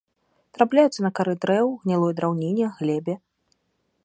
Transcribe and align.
Трапляюцца 0.57 1.05
на 1.07 1.11
кары 1.19 1.33
дрэў, 1.43 1.67
гнілой 1.83 2.13
драўніне, 2.21 2.65
глебе. 2.81 3.13